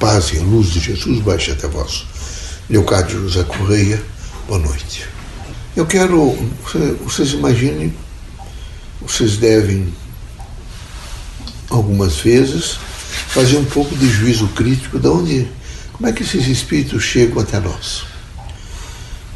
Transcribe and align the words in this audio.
paz 0.00 0.32
e 0.32 0.38
a 0.38 0.42
luz 0.42 0.72
de 0.72 0.80
Jesus 0.80 1.20
baixe 1.20 1.52
até 1.52 1.68
vós. 1.68 2.06
Leocádio 2.70 3.20
José 3.20 3.44
Correia, 3.44 4.02
boa 4.48 4.58
noite. 4.58 5.06
Eu 5.76 5.84
quero, 5.84 6.34
vocês 7.04 7.32
imaginem, 7.32 7.94
vocês 9.02 9.36
devem, 9.36 9.92
algumas 11.68 12.16
vezes, 12.16 12.78
fazer 13.28 13.58
um 13.58 13.64
pouco 13.66 13.94
de 13.94 14.08
juízo 14.08 14.48
crítico 14.48 14.98
de 14.98 15.06
onde, 15.06 15.48
como 15.92 16.08
é 16.08 16.12
que 16.12 16.22
esses 16.22 16.46
espíritos 16.46 17.02
chegam 17.02 17.42
até 17.42 17.60
nós. 17.60 18.04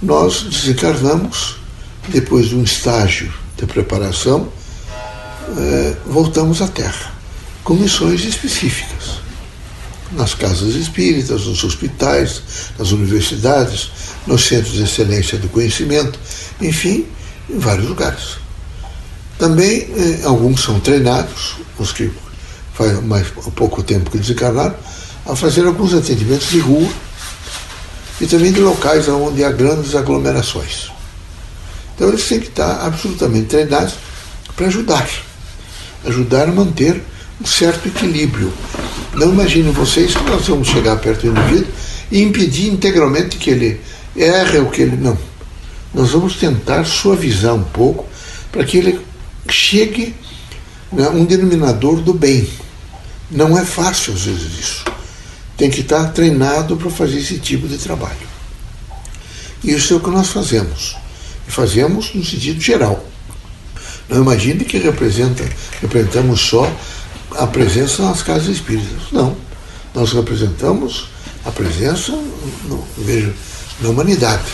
Nós 0.01 0.45
desencarnamos, 0.45 1.57
depois 2.09 2.47
de 2.47 2.57
um 2.57 2.63
estágio 2.63 3.31
de 3.59 3.67
preparação, 3.67 4.49
eh, 5.59 5.97
voltamos 6.07 6.63
à 6.63 6.69
Terra, 6.69 7.13
com 7.63 7.75
missões 7.75 8.25
específicas 8.25 9.24
nas 10.13 10.35
casas 10.35 10.75
espíritas, 10.75 11.47
nos 11.47 11.65
hospitais, 11.65 12.43
nas 12.79 12.93
universidades, 12.93 13.91
nos 14.27 14.47
centros 14.47 14.75
de 14.75 14.85
excelência 14.85 15.39
do 15.39 15.49
conhecimento, 15.49 16.19
enfim, 16.61 17.07
em 17.49 17.59
vários 17.59 17.89
lugares. 17.89 18.39
Também 19.39 19.89
eh, 19.97 20.21
alguns 20.25 20.63
são 20.63 20.79
treinados, 20.79 21.57
os 21.79 21.93
que 21.93 22.11
faz 22.73 23.03
mais 23.03 23.29
pouco 23.55 23.83
tempo 23.83 24.11
que 24.11 24.19
desencarnaram, 24.19 24.77
a 25.27 25.35
fazer 25.35 25.67
alguns 25.67 25.95
atendimentos 25.95 26.49
de 26.49 26.59
rua 26.61 26.89
e 28.21 28.27
também 28.27 28.53
de 28.53 28.61
locais 28.61 29.09
onde 29.09 29.43
há 29.43 29.51
grandes 29.51 29.95
aglomerações. 29.95 30.91
Então 31.95 32.09
eles 32.09 32.27
têm 32.29 32.41
que 32.41 32.49
estar 32.49 32.85
absolutamente 32.85 33.47
treinados 33.47 33.95
para 34.57 34.67
ajudar, 34.67 35.09
ajudar 36.05 36.49
a 36.49 36.53
manter 36.53 37.03
um 37.41 37.47
certo 37.47 37.89
equilíbrio 37.89 38.53
não 39.15 39.33
imaginem 39.33 39.71
vocês 39.71 40.15
que 40.15 40.25
nós 40.25 40.47
vamos 40.49 40.69
chegar 40.69 40.97
perto 40.97 41.31
do 41.31 41.39
indivíduo 41.39 41.73
e 42.11 42.21
impedir 42.21 42.69
integralmente 42.69 43.37
que 43.37 43.51
ele 43.51 43.81
erre 44.17 44.59
ou 44.59 44.71
que 44.71 44.83
ele. 44.83 44.97
Não. 44.97 45.17
Nós 45.93 46.11
vamos 46.11 46.37
tentar 46.37 46.85
suavizar 46.85 47.55
um 47.55 47.63
pouco 47.63 48.07
para 48.51 48.65
que 48.65 48.79
ele 48.79 49.01
chegue 49.49 50.15
a 50.93 50.97
né, 50.97 51.09
um 51.11 51.25
denominador 51.25 52.01
do 52.01 52.13
bem. 52.13 52.49
Não 53.31 53.57
é 53.57 53.65
fácil 53.65 54.15
às 54.15 54.23
vezes 54.23 54.59
isso. 54.59 54.85
Tem 55.57 55.71
que 55.71 55.83
estar 55.83 56.13
treinado 56.13 56.77
para 56.77 56.91
fazer 56.91 57.21
esse 57.21 57.39
tipo 57.39 57.69
de 57.69 57.79
trabalho. 57.79 58.35
Isso 59.63 59.95
é 59.95 59.97
o 59.97 60.01
que 60.01 60.11
nós 60.11 60.29
fazemos. 60.29 60.97
E 61.47 61.51
fazemos 61.53 62.13
no 62.15 62.25
sentido 62.25 62.61
geral. 62.61 63.05
Não 64.09 64.23
imagine 64.23 64.65
que 64.65 64.77
representa, 64.79 65.45
representamos 65.81 66.41
só 66.41 66.71
a 67.39 67.47
presença 67.47 68.03
nas 68.03 68.23
casas 68.23 68.49
espíritas. 68.49 69.11
Não. 69.13 69.37
Nós 69.95 70.13
representamos 70.13 71.07
a 71.45 71.51
presença, 71.51 72.13
no, 72.65 72.85
veja, 72.99 73.33
na 73.81 73.91
humanidade, 73.91 74.45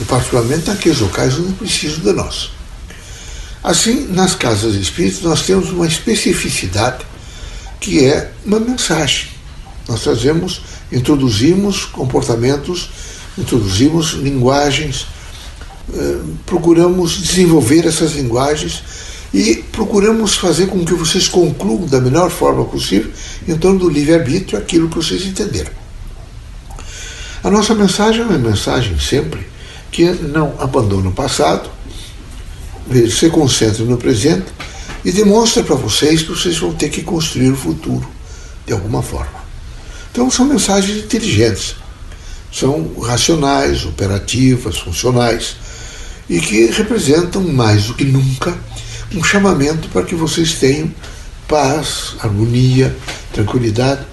e 0.00 0.04
particularmente 0.04 0.68
naqueles 0.68 1.00
locais 1.00 1.38
onde 1.38 1.52
precisam 1.54 2.00
de 2.00 2.12
nós. 2.12 2.50
Assim, 3.62 4.06
nas 4.08 4.34
casas 4.34 4.74
espíritas, 4.74 5.22
nós 5.22 5.42
temos 5.42 5.70
uma 5.70 5.86
especificidade 5.86 7.04
que 7.80 8.04
é 8.04 8.30
uma 8.44 8.60
mensagem. 8.60 9.28
Nós 9.88 10.02
trazemos, 10.02 10.60
introduzimos 10.92 11.84
comportamentos, 11.84 12.90
introduzimos 13.36 14.12
linguagens, 14.12 15.06
eh, 15.92 16.18
procuramos 16.44 17.20
desenvolver 17.20 17.86
essas 17.86 18.12
linguagens 18.12 18.82
e 19.32 19.56
procuramos 19.70 20.36
fazer 20.36 20.66
com 20.66 20.84
que 20.84 20.94
vocês 20.94 21.28
concluam 21.28 21.86
da 21.86 22.00
melhor 22.00 22.30
forma 22.30 22.64
possível, 22.64 23.12
em 23.46 23.56
torno 23.56 23.80
do 23.80 23.88
livre-arbítrio, 23.88 24.58
aquilo 24.58 24.88
que 24.88 24.96
vocês 24.96 25.24
entenderam. 25.26 25.70
A 27.42 27.50
nossa 27.50 27.74
mensagem 27.74 28.22
é 28.22 28.24
uma 28.24 28.38
mensagem 28.38 28.98
sempre 28.98 29.46
que 29.90 30.04
não 30.04 30.54
abandona 30.58 31.08
o 31.08 31.12
passado, 31.12 31.70
se 33.10 33.28
concentra 33.30 33.84
no 33.84 33.98
presente 33.98 34.46
e 35.04 35.12
demonstra 35.12 35.62
para 35.62 35.76
vocês 35.76 36.22
que 36.22 36.30
vocês 36.30 36.58
vão 36.58 36.72
ter 36.72 36.88
que 36.88 37.02
construir 37.02 37.50
o 37.50 37.56
futuro 37.56 38.08
de 38.66 38.72
alguma 38.72 39.02
forma. 39.02 39.46
Então 40.10 40.30
são 40.30 40.46
mensagens 40.46 41.04
inteligentes, 41.04 41.76
são 42.52 42.98
racionais, 43.00 43.84
operativas, 43.84 44.78
funcionais 44.78 45.56
e 46.28 46.40
que 46.40 46.66
representam 46.66 47.42
mais 47.42 47.84
do 47.84 47.94
que 47.94 48.04
nunca 48.04 48.56
um 49.14 49.22
chamamento 49.24 49.88
para 49.88 50.02
que 50.02 50.14
vocês 50.14 50.54
tenham 50.54 50.92
paz, 51.46 52.14
harmonia, 52.20 52.94
tranquilidade 53.32 54.06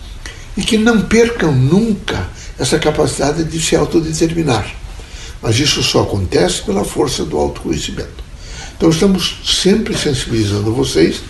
e 0.55 0.61
que 0.61 0.77
não 0.77 1.01
percam 1.01 1.51
nunca 1.51 2.29
essa 2.57 2.79
capacidade 2.79 3.43
de 3.43 3.61
se 3.61 3.75
autodeterminar. 3.75 4.73
Mas 5.41 5.59
isso 5.59 5.83
só 5.83 6.03
acontece 6.03 6.61
pela 6.61 6.85
força 6.85 7.25
do 7.25 7.37
autoconhecimento. 7.37 8.23
Então 8.77 8.89
estamos 8.89 9.41
sempre 9.45 9.97
sensibilizando 9.97 10.73
vocês 10.73 11.21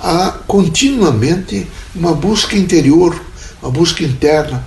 a 0.00 0.32
continuamente 0.46 1.66
uma 1.94 2.12
busca 2.12 2.56
interior, 2.56 3.20
uma 3.62 3.70
busca 3.70 4.02
interna, 4.02 4.64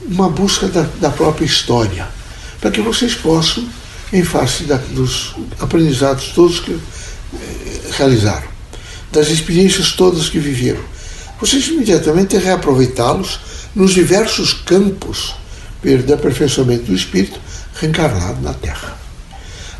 uma 0.00 0.28
busca 0.28 0.68
da, 0.68 0.82
da 1.00 1.10
própria 1.10 1.44
história, 1.44 2.08
para 2.60 2.70
que 2.70 2.80
vocês 2.80 3.14
possam, 3.14 3.68
em 4.12 4.24
face 4.24 4.64
da, 4.64 4.76
dos 4.76 5.34
aprendizados 5.60 6.28
todos 6.28 6.60
que 6.60 6.78
realizaram, 7.90 8.48
das 9.12 9.28
experiências 9.28 9.92
todas 9.92 10.28
que 10.28 10.38
viveram. 10.38 10.82
Vocês 11.40 11.68
imediatamente 11.68 12.36
reaproveitá-los 12.36 13.40
nos 13.74 13.94
diversos 13.94 14.52
campos 14.52 15.34
de 15.82 16.12
aperfeiçoamento 16.12 16.84
do 16.84 16.94
espírito 16.94 17.40
reencarnado 17.74 18.40
na 18.42 18.52
Terra. 18.52 18.98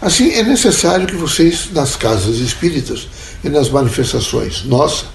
Assim, 0.01 0.31
é 0.31 0.45
necessário 0.45 1.07
que 1.07 1.17
vocês, 1.17 1.71
nas 1.73 1.97
casas 1.97 2.37
espíritas 2.37 3.09
e 3.43 3.49
nas 3.49 3.69
manifestações 3.69 4.65
nossa, 4.65 5.07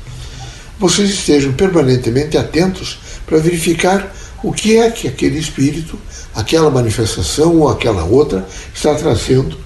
vocês 0.78 1.10
estejam 1.10 1.54
permanentemente 1.54 2.38
atentos 2.38 3.00
para 3.26 3.38
verificar 3.38 4.14
o 4.44 4.52
que 4.52 4.76
é 4.78 4.92
que 4.92 5.08
aquele 5.08 5.40
espírito, 5.40 5.98
aquela 6.36 6.70
manifestação 6.70 7.56
ou 7.60 7.70
aquela 7.70 8.04
outra 8.04 8.46
está 8.76 8.94
trazendo, 8.94 9.58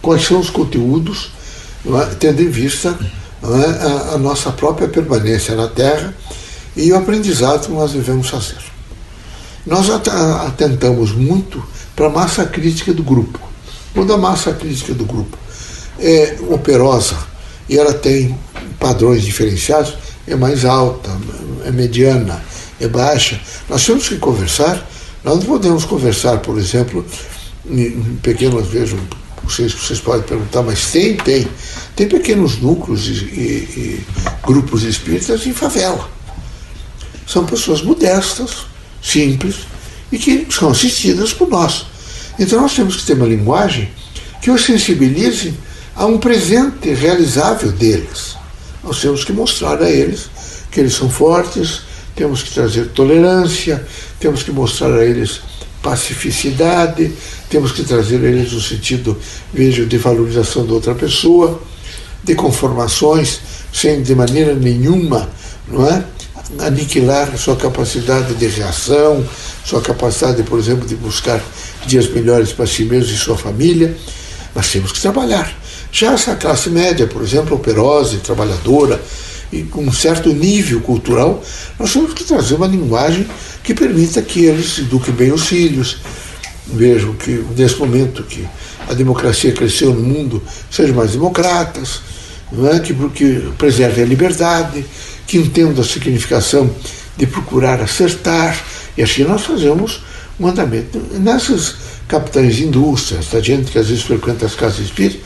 quais 0.00 0.24
são 0.24 0.38
os 0.38 0.50
conteúdos 0.50 1.32
é? 1.86 2.14
tendo 2.18 2.42
em 2.42 2.48
vista 2.48 2.98
é? 3.42 4.12
a, 4.12 4.14
a, 4.14 4.18
nossa 4.18 4.52
própria 4.52 4.88
permanência 4.88 5.54
na 5.54 5.68
Terra 5.68 6.14
e 6.76 6.92
o 6.92 6.96
aprendizado 6.96 7.66
que 7.66 7.72
nós 7.72 7.92
devemos 7.92 8.28
fazer. 8.28 8.58
Nós 9.66 9.88
atentamos 9.90 11.12
muito 11.12 11.62
para 11.94 12.06
a 12.06 12.10
massa 12.10 12.44
crítica 12.44 12.92
do 12.92 13.02
grupo. 13.02 13.38
Quando 13.92 14.12
a 14.12 14.16
massa 14.16 14.52
crítica 14.52 14.94
do 14.94 15.04
grupo 15.04 15.36
é 15.98 16.36
operosa 16.48 17.16
e 17.68 17.76
ela 17.76 17.92
tem 17.92 18.38
padrões 18.78 19.22
diferenciados, 19.22 19.94
é 20.26 20.34
mais 20.34 20.64
alta, 20.64 21.10
é 21.64 21.70
mediana, 21.70 22.42
é 22.80 22.88
baixa, 22.88 23.40
nós 23.68 23.84
temos 23.84 24.08
que 24.08 24.16
conversar. 24.16 24.86
Nós 25.22 25.38
não 25.38 25.44
podemos 25.44 25.84
conversar, 25.84 26.38
por 26.38 26.56
exemplo, 26.58 27.04
em 27.68 28.18
pequenos, 28.22 28.66
vejam, 28.68 28.98
vocês, 29.50 29.72
vocês 29.72 30.00
podem 30.00 30.22
perguntar, 30.22 30.62
mas 30.62 30.90
tem, 30.90 31.16
tem. 31.16 31.46
Tem 31.96 32.08
pequenos 32.08 32.58
núcleos 32.58 33.06
e, 33.08 33.12
e, 33.12 33.46
e 33.76 34.06
grupos 34.46 34.84
espíritas 34.84 35.46
em 35.46 35.52
favela. 35.52 36.08
São 37.26 37.44
pessoas 37.44 37.82
modestas, 37.82 38.66
simples, 39.02 39.66
e 40.10 40.18
que 40.18 40.46
são 40.50 40.70
assistidas 40.70 41.32
por 41.32 41.48
nós. 41.48 41.86
Então 42.38 42.60
nós 42.60 42.74
temos 42.74 42.96
que 42.96 43.06
ter 43.06 43.14
uma 43.14 43.26
linguagem 43.26 43.90
que 44.40 44.50
os 44.50 44.64
sensibilize 44.64 45.54
a 45.94 46.06
um 46.06 46.18
presente 46.18 46.92
realizável 46.94 47.70
deles. 47.72 48.36
Nós 48.82 49.00
temos 49.00 49.24
que 49.24 49.32
mostrar 49.32 49.82
a 49.82 49.90
eles 49.90 50.30
que 50.70 50.80
eles 50.80 50.94
são 50.94 51.10
fortes, 51.10 51.82
temos 52.14 52.42
que 52.42 52.52
trazer 52.52 52.88
tolerância, 52.90 53.84
temos 54.18 54.42
que 54.42 54.52
mostrar 54.52 54.92
a 54.92 55.04
eles 55.04 55.40
pacificidade, 55.82 57.12
temos 57.48 57.72
que 57.72 57.82
trazer 57.82 58.22
eles 58.22 58.52
no 58.52 58.60
sentido, 58.60 59.16
vejo, 59.52 59.86
de 59.86 59.98
valorização 59.98 60.66
da 60.66 60.74
outra 60.74 60.94
pessoa, 60.94 61.60
de 62.22 62.34
conformações, 62.34 63.40
sem 63.72 64.02
de 64.02 64.14
maneira 64.14 64.54
nenhuma, 64.54 65.28
não 65.68 65.86
é? 65.86 66.04
aniquilar 66.58 67.36
sua 67.38 67.56
capacidade 67.56 68.34
de 68.34 68.46
reação, 68.46 69.24
sua 69.64 69.80
capacidade, 69.80 70.42
por 70.42 70.58
exemplo, 70.58 70.86
de 70.86 70.96
buscar 70.96 71.40
dias 71.86 72.08
melhores 72.08 72.52
para 72.52 72.66
si 72.66 72.84
mesmo 72.84 73.14
e 73.14 73.16
sua 73.16 73.36
família. 73.36 73.96
Mas 74.54 74.70
temos 74.70 74.90
que 74.92 75.00
trabalhar. 75.00 75.52
Já 75.92 76.12
essa 76.12 76.34
classe 76.34 76.70
média, 76.70 77.06
por 77.06 77.22
exemplo, 77.22 77.56
operosa, 77.56 78.18
trabalhadora, 78.18 79.00
e 79.52 79.62
com 79.64 79.82
um 79.82 79.92
certo 79.92 80.32
nível 80.32 80.80
cultural, 80.80 81.42
nós 81.78 81.92
temos 81.92 82.14
que 82.14 82.24
trazer 82.24 82.54
uma 82.54 82.66
linguagem 82.66 83.26
que 83.62 83.74
permita 83.74 84.22
que 84.22 84.44
eles 84.44 84.78
eduquem 84.78 85.12
bem 85.14 85.32
os 85.32 85.46
filhos. 85.46 85.98
Vejam 86.66 87.14
que, 87.14 87.44
nesse 87.56 87.76
momento 87.76 88.22
que 88.22 88.46
a 88.88 88.94
democracia 88.94 89.52
cresceu 89.52 89.92
no 89.92 90.02
mundo, 90.02 90.42
sejam 90.70 90.94
mais 90.94 91.12
democratas, 91.12 92.00
não 92.52 92.68
é? 92.68 92.78
que, 92.78 92.94
que 93.10 93.52
preservem 93.58 94.04
a 94.04 94.06
liberdade, 94.06 94.84
que 95.26 95.38
entendam 95.38 95.82
a 95.82 95.86
significação 95.86 96.70
de 97.16 97.26
procurar 97.26 97.80
acertar 97.80 98.56
E 98.96 99.02
assim 99.02 99.24
nós 99.24 99.42
fazemos 99.42 100.02
um 100.38 100.46
andamento. 100.46 100.98
Nessas 101.18 101.74
capitães 102.08 102.56
de 102.56 102.64
indústrias, 102.64 103.28
da 103.28 103.40
gente 103.40 103.70
que 103.70 103.78
às 103.78 103.88
vezes 103.88 104.02
frequenta 104.02 104.46
as 104.46 104.54
casas 104.54 104.80
espíritas, 104.80 105.20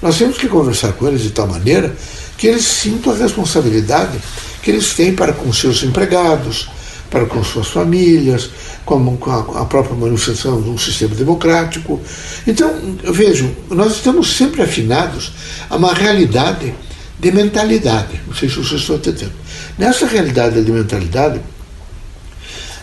nós 0.00 0.18
temos 0.18 0.36
que 0.36 0.48
conversar 0.48 0.92
com 0.92 1.06
eles 1.06 1.22
de 1.22 1.30
tal 1.30 1.46
maneira 1.46 1.94
que 2.42 2.48
eles 2.48 2.64
sintam 2.64 3.12
a 3.12 3.16
responsabilidade 3.16 4.18
que 4.64 4.72
eles 4.72 4.94
têm 4.94 5.14
para 5.14 5.32
com 5.32 5.52
seus 5.52 5.84
empregados, 5.84 6.68
para 7.08 7.24
com 7.24 7.44
suas 7.44 7.68
famílias, 7.68 8.50
com 8.84 9.16
a, 9.54 9.64
própria 9.64 9.94
manutenção 9.94 10.60
de 10.60 10.68
um 10.68 10.76
sistema 10.76 11.14
democrático. 11.14 12.00
Então, 12.44 12.98
vejam, 13.12 13.48
nós 13.70 13.92
estamos 13.92 14.36
sempre 14.36 14.60
afinados 14.60 15.32
a 15.70 15.76
uma 15.76 15.94
realidade 15.94 16.74
de 17.16 17.30
mentalidade. 17.30 18.20
Não 18.26 18.34
sei 18.34 18.48
se 18.48 18.56
vocês 18.56 18.80
estão 18.80 18.96
entendendo. 18.96 19.34
Nessa 19.78 20.04
realidade 20.06 20.64
de 20.64 20.72
mentalidade, 20.72 21.40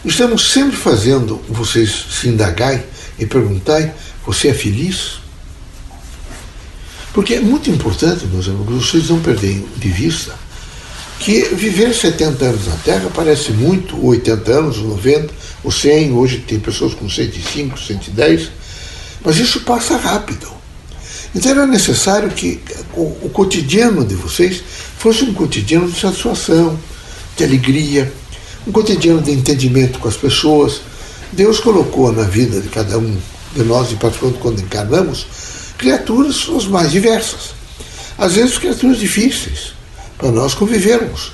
estamos 0.06 0.54
sempre 0.54 0.78
fazendo 0.78 1.42
vocês 1.50 2.06
se 2.10 2.30
indagai 2.30 2.82
e 3.20 3.26
perguntai: 3.26 3.94
você 4.26 4.48
é 4.48 4.54
feliz? 4.54 5.19
Porque 7.14 7.36
é 7.36 7.40
muito 7.40 7.70
importante, 7.70 8.26
meus 8.28 8.48
amigos, 8.48 8.90
vocês 8.90 9.10
não 9.10 9.20
perderem 9.20 9.66
de 9.78 9.90
vista 9.90 10.34
que 11.20 11.42
viver 11.54 11.94
70 11.94 12.46
anos 12.46 12.68
na 12.68 12.76
Terra 12.78 13.12
parece 13.14 13.52
muito, 13.52 14.04
80 14.06 14.52
anos, 14.52 14.78
90, 14.78 15.34
ou 15.64 15.72
100, 15.72 16.14
hoje 16.14 16.40
tem 16.40 16.60
pessoas 16.60 16.94
com 16.94 17.10
105, 17.10 17.78
110, 17.78 18.50
mas 19.24 19.38
isso 19.38 19.62
passa 19.62 19.98
rápido. 19.98 20.48
Então 21.36 21.52
era 21.52 21.68
necessário 21.68 22.30
que 22.30 22.60
o, 22.94 23.02
o 23.24 23.30
cotidiano 23.34 24.06
de 24.06 24.16
vocês 24.16 24.64
fosse 24.98 25.24
um 25.24 25.34
cotidiano 25.34 25.92
de 25.92 26.00
satisfação, 26.00 26.80
de 27.36 27.44
alegria, 27.44 28.12
um 28.66 28.72
cotidiano 28.72 29.22
de 29.22 29.32
entendimento 29.32 30.00
com 30.00 30.08
as 30.08 30.16
pessoas. 30.16 30.82
Deus 31.34 31.60
colocou 31.60 32.12
na 32.12 32.24
vida 32.24 32.60
de 32.62 32.70
cada 32.70 32.98
um 32.98 33.18
de 33.56 33.64
nós, 33.64 33.92
em 33.92 33.98
particular 33.98 34.34
quando 34.40 34.62
encarnamos, 34.62 35.28
criaturas 35.80 36.48
as 36.56 36.68
mais 36.68 36.92
diversas. 36.92 37.56
Às 38.18 38.34
vezes 38.34 38.58
criaturas 38.58 39.00
difíceis, 39.00 39.74
para 40.18 40.30
nós 40.30 40.54
convivermos. 40.54 41.32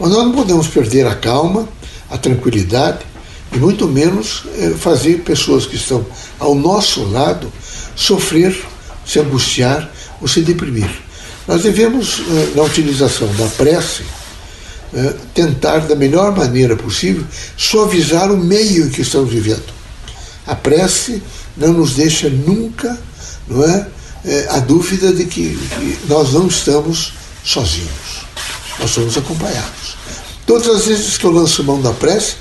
Mas 0.00 0.10
nós 0.10 0.24
não 0.24 0.32
podemos 0.32 0.66
perder 0.66 1.06
a 1.06 1.14
calma, 1.14 1.68
a 2.10 2.16
tranquilidade 2.16 3.00
e 3.52 3.58
muito 3.58 3.86
menos 3.86 4.44
eh, 4.58 4.70
fazer 4.78 5.18
pessoas 5.18 5.66
que 5.66 5.76
estão 5.76 6.04
ao 6.38 6.54
nosso 6.54 7.04
lado 7.04 7.52
sofrer, 7.94 8.58
se 9.06 9.20
angustiar 9.20 9.92
ou 10.20 10.26
se 10.26 10.40
deprimir. 10.40 10.90
Nós 11.46 11.62
devemos, 11.62 12.20
eh, 12.20 12.52
na 12.56 12.62
utilização 12.62 13.28
da 13.34 13.46
prece, 13.48 14.04
eh, 14.94 15.14
tentar 15.34 15.80
da 15.80 15.94
melhor 15.94 16.34
maneira 16.34 16.76
possível 16.76 17.24
suavizar 17.58 18.32
o 18.32 18.38
meio 18.38 18.86
em 18.86 18.88
que 18.88 19.02
estamos 19.02 19.30
vivendo. 19.30 19.70
A 20.46 20.54
prece 20.54 21.22
não 21.58 21.74
nos 21.74 21.92
deixa 21.94 22.30
nunca, 22.30 22.98
não 23.48 23.64
é, 23.64 23.86
a 24.50 24.58
dúvida 24.60 25.12
de 25.12 25.24
que, 25.24 25.56
que 25.56 25.98
nós 26.08 26.32
não 26.32 26.46
estamos 26.46 27.12
sozinhos 27.44 28.22
nós 28.78 28.90
somos 28.90 29.16
acompanhados. 29.16 29.96
Todas 30.46 30.68
as 30.68 30.86
vezes 30.86 31.16
que 31.16 31.24
eu 31.24 31.30
lanço 31.30 31.64
mão 31.64 31.80
da 31.80 31.92
prece, 31.92 32.34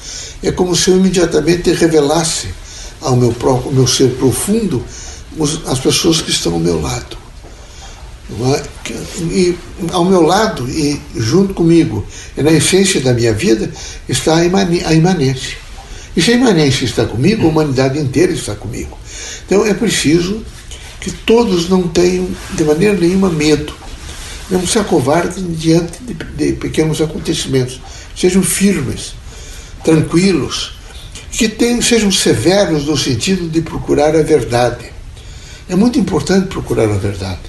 é 0.44 0.52
como 0.52 0.76
se 0.76 0.90
eu 0.90 0.98
imediatamente 0.98 1.72
revelasse 1.72 2.50
ao 3.00 3.16
meu, 3.16 3.32
próprio, 3.32 3.72
meu 3.72 3.88
ser 3.88 4.16
profundo 4.16 4.84
as 5.68 5.80
pessoas 5.80 6.22
que 6.22 6.32
estão 6.32 6.54
ao 6.54 6.60
meu 6.60 6.82
lado. 6.82 7.18
É? 8.56 8.64
E 9.24 9.58
ao 9.92 10.06
meu 10.06 10.22
lado 10.22 10.68
e 10.70 11.00
junto 11.16 11.54
comigo, 11.54 12.06
e 12.36 12.42
na 12.42 12.52
essência 12.52 13.02
da 13.02 13.14
minha 13.14 13.34
vida, 13.34 13.70
está 14.08 14.38
a 14.38 14.46
imanência. 14.94 15.58
E 16.16 16.22
se 16.22 16.32
a 16.32 16.36
imanência 16.36 16.86
está 16.86 17.06
comigo, 17.06 17.46
a 17.46 17.50
humanidade 17.50 18.00
inteira 18.00 18.32
está 18.32 18.56
comigo. 18.56 18.98
Então 19.46 19.66
é 19.66 19.74
preciso 19.74 20.44
que 21.02 21.12
todos 21.12 21.68
não 21.68 21.88
tenham 21.88 22.30
de 22.54 22.64
maneira 22.64 22.96
nenhuma 22.96 23.30
medo 23.30 23.82
não 24.52 24.68
se 24.68 24.78
acovardem 24.78 25.46
diante 25.54 26.04
de, 26.04 26.14
de 26.14 26.54
pequenos 26.54 27.02
acontecimentos. 27.02 27.80
Sejam 28.16 28.44
firmes, 28.44 29.14
tranquilos, 29.84 30.74
que 31.32 31.48
tenham, 31.48 31.82
sejam 31.82 32.12
severos 32.12 32.86
no 32.86 32.98
sentido 32.98 33.50
de 33.50 33.62
procurar 33.62 34.16
a 34.16 34.22
verdade. 34.22 34.92
É 35.70 35.76
muito 35.76 35.98
importante 35.98 36.48
procurar 36.48 36.92
a 36.92 36.98
verdade. 36.98 37.40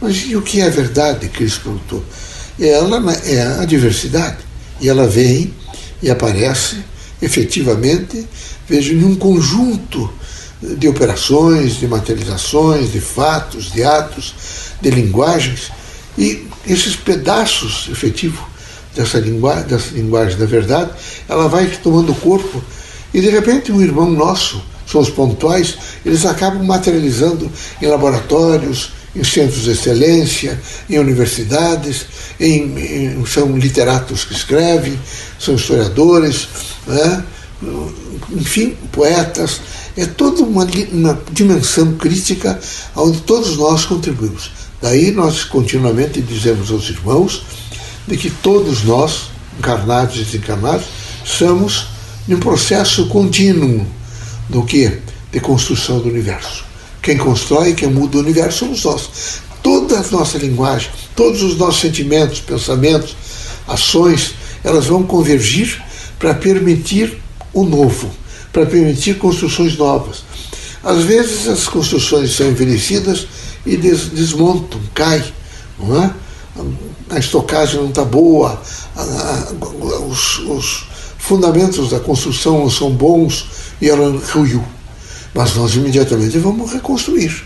Mas 0.00 0.26
e 0.26 0.36
o 0.36 0.42
que 0.42 0.60
é 0.60 0.66
a 0.66 0.70
verdade, 0.70 1.28
Cristo 1.28 1.62
perguntou? 1.62 2.04
Ela 2.60 3.00
é 3.24 3.62
a 3.62 3.64
diversidade. 3.64 4.36
E 4.78 4.90
ela 4.90 5.08
vem 5.08 5.54
e 6.02 6.10
aparece 6.10 6.76
efetivamente, 7.22 8.26
vejo, 8.68 8.92
em 8.92 9.04
um 9.04 9.16
conjunto 9.16 10.12
de 10.62 10.88
operações, 10.88 11.76
de 11.76 11.86
materializações, 11.86 12.92
de 12.92 13.00
fatos, 13.00 13.70
de 13.70 13.82
atos, 13.82 14.34
de 14.80 14.90
linguagens 14.90 15.70
e 16.16 16.46
esses 16.66 16.96
pedaços 16.96 17.88
efetivos 17.90 18.40
dessa 18.94 19.18
linguagem, 19.18 19.64
dessa 19.64 19.94
linguagem 19.94 20.38
da 20.38 20.46
verdade, 20.46 20.90
ela 21.28 21.48
vai 21.48 21.66
tomando 21.82 22.14
corpo 22.14 22.62
e 23.12 23.20
de 23.20 23.28
repente 23.28 23.70
um 23.70 23.82
irmão 23.82 24.10
nosso, 24.10 24.62
são 24.86 25.00
os 25.00 25.10
pontuais, 25.10 25.76
eles 26.04 26.24
acabam 26.24 26.64
materializando 26.64 27.50
em 27.82 27.86
laboratórios, 27.86 28.92
em 29.14 29.24
centros 29.24 29.62
de 29.62 29.70
excelência, 29.70 30.60
em 30.88 30.98
universidades, 30.98 32.06
em, 32.38 32.78
em, 32.78 33.26
são 33.26 33.56
literatos 33.56 34.24
que 34.24 34.34
escrevem, 34.34 34.98
são 35.38 35.54
historiadores, 35.54 36.48
né? 36.86 37.24
Enfim, 38.32 38.76
poetas. 38.92 39.60
É 39.96 40.04
toda 40.04 40.42
uma, 40.42 40.66
uma 40.92 41.22
dimensão 41.32 41.94
crítica 41.94 42.58
onde 42.94 43.20
todos 43.22 43.56
nós 43.56 43.84
contribuímos. 43.84 44.50
Daí 44.80 45.10
nós 45.10 45.44
continuamente 45.44 46.20
dizemos 46.20 46.70
aos 46.70 46.88
irmãos 46.90 47.42
de 48.06 48.16
que 48.16 48.30
todos 48.30 48.84
nós, 48.84 49.30
encarnados 49.58 50.16
e 50.16 50.24
desencarnados, 50.24 50.86
somos 51.24 51.88
num 52.28 52.38
processo 52.38 53.08
contínuo 53.08 53.86
do 54.48 54.62
que? 54.64 54.98
De 55.32 55.40
construção 55.40 55.98
do 55.98 56.08
universo. 56.08 56.64
Quem 57.02 57.16
constrói, 57.16 57.74
quem 57.74 57.88
muda 57.88 58.18
o 58.18 58.20
universo 58.20 58.60
somos 58.60 58.84
nós. 58.84 59.10
Toda 59.62 59.98
a 59.98 60.10
nossa 60.10 60.38
linguagem, 60.38 60.90
todos 61.14 61.42
os 61.42 61.56
nossos 61.56 61.80
sentimentos, 61.80 62.40
pensamentos, 62.40 63.16
ações, 63.66 64.34
elas 64.62 64.86
vão 64.86 65.02
convergir 65.02 65.82
para 66.18 66.34
permitir 66.34 67.18
o 67.56 67.64
novo, 67.64 68.10
para 68.52 68.66
permitir 68.66 69.14
construções 69.18 69.76
novas. 69.76 70.24
Às 70.84 71.02
vezes 71.02 71.48
as 71.48 71.66
construções 71.66 72.36
são 72.36 72.48
envelhecidas 72.48 73.26
e 73.64 73.76
des, 73.76 74.10
desmontam, 74.10 74.78
cai. 74.94 75.24
Não 75.78 76.04
é? 76.04 76.14
A 77.10 77.18
estocagem 77.18 77.80
não 77.80 77.88
está 77.88 78.04
boa, 78.04 78.60
a, 78.94 79.00
a, 79.00 79.52
os, 80.06 80.38
os, 80.40 80.86
fundamentos 81.18 81.90
da 81.90 81.98
construção 81.98 82.60
não 82.60 82.70
são 82.70 82.90
bons 82.90 83.46
e 83.80 83.88
ela 83.88 84.22
ruiu. 84.32 84.62
Mas 85.34 85.54
nós 85.56 85.74
imediatamente 85.74 86.38
vamos 86.38 86.72
reconstruir, 86.72 87.44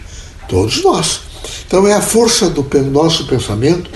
todos 0.49 0.83
nós. 0.83 1.21
Então 1.67 1.87
é 1.87 1.95
a 1.95 2.02
força 2.02 2.50
do 2.50 2.62
nosso 2.90 3.26
pensamento, 3.26 3.90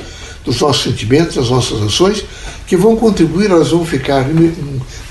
dos 0.44 0.60
nossos 0.60 0.84
sentimentos, 0.84 1.34
das 1.34 1.50
nossas 1.50 1.82
ações, 1.82 2.24
que 2.66 2.76
vão 2.76 2.96
contribuir, 2.96 3.50
elas 3.50 3.70
vão 3.70 3.84
ficar 3.84 4.26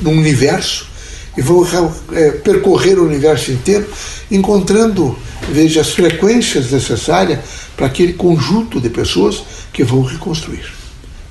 num 0.02 0.12
universo 0.12 0.93
e 1.38 1.42
vão 1.42 1.66
é, 2.12 2.32
percorrer 2.32 3.00
o 3.00 3.06
universo 3.06 3.52
inteiro, 3.52 3.88
encontrando, 4.30 5.18
veja, 5.50 5.82
as 5.82 5.90
frequências 5.90 6.72
necessárias 6.72 7.40
para 7.76 7.88
aquele 7.88 8.14
conjunto 8.14 8.80
de 8.80 8.90
pessoas 8.90 9.44
que 9.72 9.84
vão 9.84 10.04
reconstruir. 10.04 10.72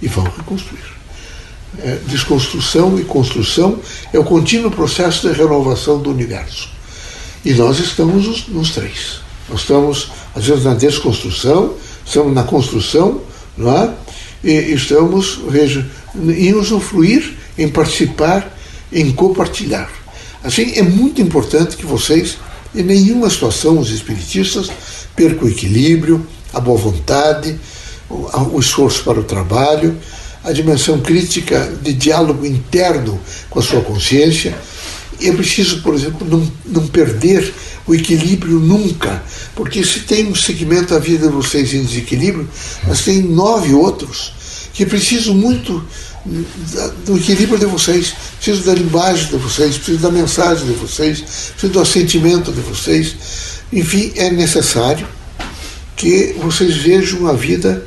E 0.01 0.09
vão 0.09 0.25
reconstruir. 0.25 0.93
É, 1.79 1.99
desconstrução 2.07 2.99
e 2.99 3.05
construção 3.05 3.79
é 4.13 4.19
o 4.19 4.25
contínuo 4.25 4.71
processo 4.71 5.29
de 5.29 5.35
renovação 5.35 6.01
do 6.01 6.11
universo. 6.11 6.69
E 7.45 7.55
nós 7.55 7.79
estamos 7.79 8.27
nos, 8.27 8.49
nos 8.49 8.71
três. 8.73 9.21
Nós 9.49 9.61
estamos, 9.61 10.11
às 10.35 10.45
vezes, 10.45 10.65
na 10.65 10.75
desconstrução, 10.75 11.75
estamos 12.05 12.35
na 12.35 12.43
construção, 12.43 13.21
não 13.57 13.77
é? 13.77 13.95
e 14.45 14.75
estamos, 14.75 15.41
veja, 15.49 15.87
em 16.15 16.53
usufruir, 16.55 17.35
em 17.57 17.69
participar 17.69 18.52
em 18.93 19.11
compartilhar. 19.13 19.91
Assim, 20.45 20.73
é 20.75 20.83
muito 20.83 21.23
importante 21.23 21.77
que 21.77 21.87
vocês, 21.87 22.37
em 22.75 22.83
nenhuma 22.83 23.31
situação, 23.31 23.79
os 23.79 23.91
espiritistas, 23.91 24.71
percam 25.15 25.47
o 25.47 25.51
equilíbrio, 25.51 26.27
a 26.53 26.61
boa 26.61 26.79
vontade, 26.79 27.59
o, 28.09 28.59
esforço 28.59 29.05
para 29.05 29.21
o 29.21 29.25
trabalho, 29.25 29.97
a 30.45 30.53
dimensão 30.53 31.01
crítica 31.01 31.73
de 31.81 31.93
diálogo 31.93 32.45
interno 32.45 33.19
com 33.49 33.59
a 33.59 33.63
sua 33.63 33.81
consciência. 33.81 34.57
E 35.21 35.29
é 35.29 35.33
preciso, 35.33 35.83
por 35.83 35.95
exemplo, 35.95 36.27
não, 36.27 36.53
não 36.67 36.87
perder 36.89 37.55
o 37.87 37.95
equilíbrio 37.95 38.59
nunca, 38.59 39.23
porque 39.55 39.85
se 39.85 40.01
tem 40.01 40.27
um 40.27 40.35
segmento 40.35 40.95
da 40.95 40.99
vida 40.99 41.29
de 41.29 41.33
vocês 41.33 41.73
em 41.75 41.85
desequilíbrio, 41.85 42.49
mas 42.87 43.03
tem 43.03 43.23
nove 43.23 43.75
outros 43.75 44.33
que 44.73 44.87
precisam 44.87 45.35
muito 45.35 45.85
do 46.25 47.17
equilíbrio 47.17 47.59
de 47.59 47.67
vocês, 47.67 48.15
preciso 48.37 48.65
da 48.65 48.75
linguagem 48.75 49.27
de 49.27 49.37
vocês, 49.37 49.77
preciso 49.77 49.99
da 49.99 50.11
mensagem 50.11 50.67
de 50.67 50.73
vocês, 50.75 51.21
preciso 51.21 51.73
do 51.73 51.81
assentimento 51.81 52.53
de 52.53 52.61
vocês. 52.61 53.17
Enfim, 53.73 54.13
é 54.17 54.31
necessário 54.31 55.07
que 55.97 56.35
vocês 56.41 56.77
vejam 56.77 57.27
a 57.27 57.33
vida 57.33 57.87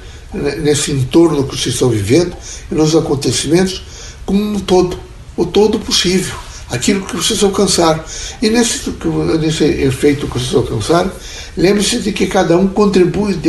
nesse 0.62 0.92
entorno 0.92 1.46
que 1.46 1.56
vocês 1.58 1.75
estão 1.75 1.89
vivendo 1.89 2.36
e 2.70 2.75
nos 2.75 2.94
acontecimentos 2.96 3.82
como 4.25 4.42
um 4.42 4.60
todo, 4.60 5.00
o 5.38 5.46
todo 5.46 5.80
possível, 5.80 6.36
aquilo 6.70 7.06
que 7.06 7.15
vocês 7.15 7.42
alcançaram. 7.42 8.04
E 8.42 8.50
nesse, 8.50 8.92
nesse 9.39 9.63
efeito 9.63 10.27
que 10.27 10.34
vocês 10.34 10.54
alcançaram, 10.54 11.12
lembre-se 11.56 12.00
de 12.00 12.12
que 12.12 12.27
cada 12.27 12.58
um 12.58 12.68
contribui 12.68 13.39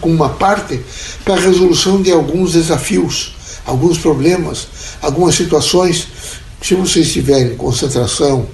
com 0.00 0.10
uma 0.10 0.28
parte 0.28 0.80
para 1.24 1.34
a 1.34 1.40
resolução 1.40 2.00
de 2.00 2.12
alguns 2.12 2.52
desafios 2.52 3.41
alguns 3.66 3.98
problemas, 3.98 4.66
algumas 5.00 5.34
situações. 5.34 6.08
Se 6.60 6.74
vocês 6.74 7.12
tiverem 7.12 7.56
concentração, 7.56 8.46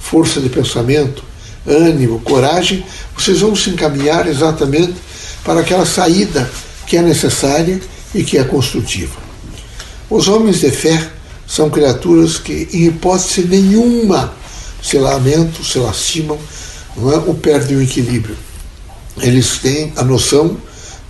força 0.00 0.40
de 0.40 0.48
pensamento, 0.48 1.24
ânimo, 1.66 2.20
coragem, 2.20 2.84
vocês 3.16 3.40
vão 3.40 3.54
se 3.54 3.70
encaminhar 3.70 4.26
exatamente 4.26 4.94
para 5.44 5.60
aquela 5.60 5.86
saída 5.86 6.50
que 6.86 6.96
é 6.96 7.02
necessária 7.02 7.80
e 8.14 8.24
que 8.24 8.36
é 8.36 8.44
construtiva. 8.44 9.20
Os 10.10 10.28
homens 10.28 10.60
de 10.60 10.70
fé 10.70 11.08
são 11.46 11.70
criaturas 11.70 12.38
que, 12.38 12.68
em 12.72 12.86
hipótese 12.86 13.42
nenhuma, 13.42 14.34
se 14.82 14.98
lamentam, 14.98 15.64
se 15.64 15.78
lastimam 15.78 16.38
não 16.96 17.12
é? 17.12 17.16
ou 17.18 17.34
perdem 17.34 17.76
o 17.76 17.82
equilíbrio. 17.82 18.36
Eles 19.20 19.58
têm 19.58 19.92
a 19.96 20.02
noção 20.02 20.56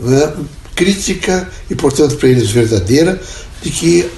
é? 0.01 0.33
Crítica 0.83 1.49
e, 1.71 1.77
portanto, 1.77 2.17
para 2.17 2.29
eles 2.29 2.51
verdadeira, 2.51 3.21
de 3.63 3.71
que 3.71 4.11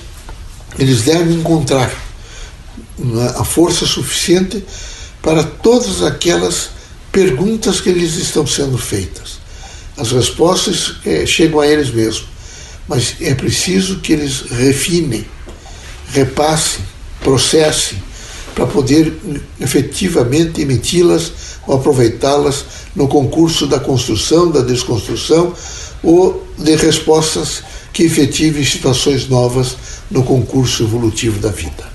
eles 0.78 1.02
devem 1.02 1.34
encontrar 1.34 1.90
é, 1.90 3.38
a 3.38 3.44
força 3.44 3.84
suficiente 3.84 4.64
para 5.20 5.44
todas 5.44 6.02
aquelas 6.02 6.70
perguntas 7.12 7.80
que 7.80 7.92
lhes 7.92 8.16
estão 8.16 8.46
sendo 8.46 8.78
feitas. 8.78 9.38
As 9.96 10.10
respostas 10.10 10.96
é, 11.04 11.26
chegam 11.26 11.60
a 11.60 11.66
eles 11.66 11.90
mesmos, 11.90 12.26
mas 12.88 13.14
é 13.20 13.34
preciso 13.34 14.00
que 14.00 14.14
eles 14.14 14.40
refinem, 14.50 15.24
repassem, 16.12 16.82
processem, 17.20 18.02
para 18.54 18.66
poder 18.66 19.12
efetivamente 19.60 20.62
emiti-las 20.62 21.32
ou 21.66 21.74
aproveitá-las 21.76 22.64
no 22.94 23.08
concurso 23.08 23.66
da 23.66 23.80
construção, 23.80 24.50
da 24.50 24.60
desconstrução 24.60 25.52
ou 26.02 26.46
de 26.56 26.76
respostas 26.76 27.62
que 27.92 28.04
efetivem 28.04 28.64
situações 28.64 29.28
novas 29.28 29.76
no 30.10 30.22
concurso 30.22 30.84
evolutivo 30.84 31.40
da 31.40 31.50
vida. 31.50 31.92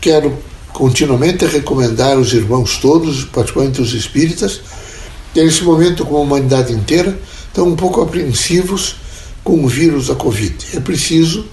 Quero 0.00 0.38
continuamente 0.72 1.44
recomendar 1.44 2.16
aos 2.16 2.32
irmãos 2.32 2.78
todos, 2.78 3.24
particularmente 3.24 3.82
os 3.82 3.92
espíritas, 3.92 4.60
que 5.34 5.42
nesse 5.42 5.62
momento, 5.62 6.04
com 6.04 6.16
a 6.16 6.20
humanidade 6.20 6.72
inteira, 6.72 7.18
estão 7.46 7.68
um 7.68 7.76
pouco 7.76 8.00
apreensivos 8.00 8.96
com 9.44 9.64
o 9.64 9.68
vírus 9.68 10.06
da 10.06 10.14
Covid. 10.14 10.54
É 10.74 10.80
preciso 10.80 11.46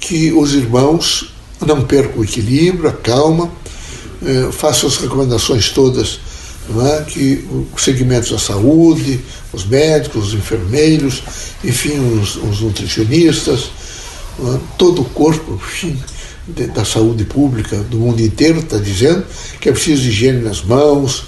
que 0.00 0.32
os 0.32 0.54
irmãos 0.54 1.33
não 1.60 1.82
percam 1.82 2.20
o 2.20 2.24
equilíbrio, 2.24 2.88
a 2.88 2.92
calma, 2.92 3.50
eh, 4.24 4.50
façam 4.52 4.88
as 4.88 4.96
recomendações 4.96 5.70
todas 5.70 6.18
é? 6.86 7.02
que 7.02 7.46
os 7.74 7.82
segmentos 7.82 8.30
da 8.30 8.38
saúde, 8.38 9.20
os 9.52 9.66
médicos, 9.66 10.28
os 10.28 10.34
enfermeiros, 10.34 11.22
enfim, 11.62 11.98
os, 12.18 12.36
os 12.36 12.60
nutricionistas, 12.60 13.70
é? 14.40 14.58
todo 14.78 15.02
o 15.02 15.04
corpo 15.04 15.54
enfim, 15.54 15.98
de, 16.48 16.66
da 16.68 16.84
saúde 16.84 17.24
pública 17.24 17.76
do 17.76 17.98
mundo 17.98 18.20
inteiro 18.20 18.60
está 18.60 18.78
dizendo 18.78 19.24
que 19.60 19.68
é 19.68 19.72
preciso 19.72 20.08
higiene 20.08 20.40
nas 20.40 20.62
mãos, 20.62 21.24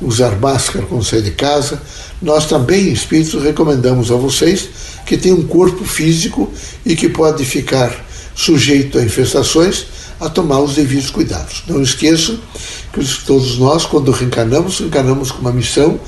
usar 0.00 0.38
máscara 0.38 0.84
quando 0.86 1.04
sair 1.04 1.22
de 1.22 1.32
casa. 1.32 1.80
Nós 2.22 2.46
também, 2.46 2.92
espíritos, 2.92 3.42
recomendamos 3.42 4.10
a 4.10 4.14
vocês 4.14 4.68
que 5.04 5.16
tenham 5.16 5.38
um 5.38 5.46
corpo 5.46 5.84
físico 5.84 6.52
e 6.84 6.94
que 6.94 7.08
pode 7.08 7.44
ficar 7.44 8.06
sujeito 8.36 8.98
a 8.98 9.02
infestações, 9.02 9.86
a 10.20 10.28
tomar 10.28 10.60
os 10.60 10.74
devidos 10.74 11.10
cuidados. 11.10 11.64
Não 11.66 11.82
esqueçam 11.82 12.38
todos 13.26 13.58
nós, 13.58 13.84
quando 13.84 14.10
reencarnamos, 14.10 14.78
reencarnamos 14.78 15.30
com 15.30 15.40
uma 15.40 15.52
missão 15.52 15.98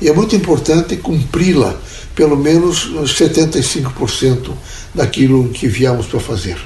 e 0.00 0.08
é 0.08 0.12
muito 0.12 0.36
importante 0.36 0.96
cumpri-la, 0.96 1.74
pelo 2.14 2.36
menos 2.36 2.90
75% 3.04 4.52
daquilo 4.94 5.48
que 5.48 5.66
viemos 5.66 6.06
para 6.06 6.20
fazer. 6.20 6.56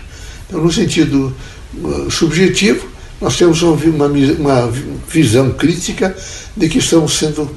Então, 0.46 0.62
no 0.62 0.72
sentido 0.72 1.34
uh, 1.82 2.10
subjetivo, 2.10 2.86
nós 3.20 3.36
temos 3.36 3.62
uma, 3.62 4.06
uma 4.06 4.72
visão 5.08 5.52
crítica 5.52 6.14
de 6.56 6.68
que 6.68 6.78
estamos 6.78 7.14
sendo 7.14 7.50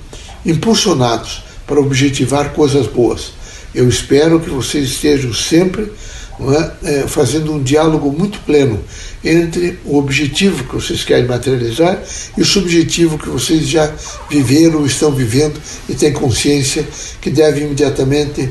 impulsionados 0.46 1.44
para 1.66 1.80
objetivar 1.80 2.52
coisas 2.54 2.88
boas. 2.88 3.34
Eu 3.74 3.90
espero 3.90 4.40
que 4.40 4.50
vocês 4.50 4.90
estejam 4.90 5.34
sempre 5.34 5.92
é? 6.40 6.72
É, 6.84 7.08
fazendo 7.08 7.54
um 7.54 7.64
diálogo 7.64 8.12
muito 8.12 8.40
pleno 8.40 8.84
entre 9.24 9.80
o 9.86 9.98
objetivo 9.98 10.66
que 10.66 10.76
vocês 10.76 11.04
querem 11.04 11.26
materializar 11.26 12.02
e 12.38 12.42
o 12.42 12.46
subjetivo 12.46 13.18
que 13.18 13.30
vocês 13.30 13.68
já 13.68 13.92
viveram, 14.30 14.86
estão 14.86 15.12
vivendo 15.12 15.60
e 15.88 15.96
têm 15.96 16.12
consciência 16.12 16.86
que 17.22 17.30
devem 17.30 17.64
imediatamente 17.64 18.50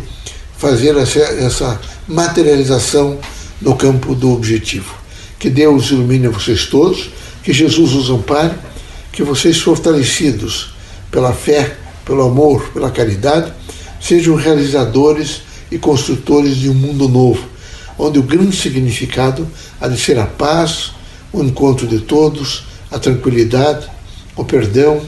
fazer 0.57 0.97
essa, 0.97 1.19
essa 1.19 1.81
materialização 2.09 3.19
no 3.61 3.77
campo 3.77 4.15
do 4.15 4.33
objetivo. 4.33 4.95
Que 5.39 5.51
Deus 5.51 5.91
ilumine 5.91 6.29
vocês 6.29 6.67
todos, 6.67 7.11
que 7.43 7.53
Jesus 7.53 7.93
os 7.93 8.09
ampare, 8.09 8.55
que 9.13 9.23
vocês 9.23 9.61
fortalecidos 9.61 10.75
pela 11.11 11.35
fé, 11.35 11.77
pelo 12.05 12.23
amor, 12.23 12.71
pela 12.73 12.91
caridade, 12.91 13.53
sejam 14.01 14.37
realizadores 14.37 15.43
e 15.71 15.77
construtores 15.77 16.57
de 16.57 16.71
um 16.71 16.75
mundo 16.75 17.09
novo 17.09 17.54
onde 17.99 18.19
o 18.19 18.23
grande 18.23 18.57
significado 18.57 19.49
há 19.81 19.89
de 19.89 19.99
ser 19.99 20.19
a 20.19 20.27
paz, 20.27 20.93
o 21.33 21.43
encontro 21.43 21.87
de 21.87 22.01
todos, 22.01 22.65
a 22.91 22.99
tranquilidade, 22.99 23.89
o 24.37 24.45
perdão, 24.45 25.01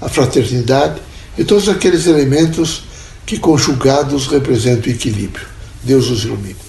a 0.00 0.08
fraternidade 0.08 1.00
e 1.38 1.44
todos 1.44 1.68
aqueles 1.68 2.06
elementos 2.06 2.82
que 3.24 3.38
conjugados 3.38 4.26
representam 4.26 4.90
o 4.90 4.94
equilíbrio. 4.94 5.46
Deus 5.82 6.08
os 6.10 6.24
ilumine. 6.24 6.65